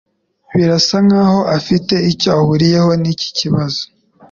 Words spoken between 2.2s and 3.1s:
ahuriyeho